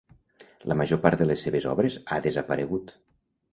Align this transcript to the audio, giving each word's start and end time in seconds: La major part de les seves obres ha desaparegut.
La 0.71 0.77
major 0.79 1.01
part 1.03 1.21
de 1.23 1.27
les 1.33 1.45
seves 1.47 1.69
obres 1.75 1.99
ha 2.07 2.19
desaparegut. 2.29 2.99